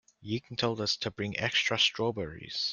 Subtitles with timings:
[0.19, 2.69] Ying told us to bring extra strawberries.